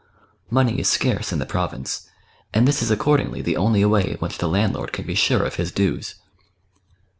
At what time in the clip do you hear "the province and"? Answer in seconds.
1.37-2.67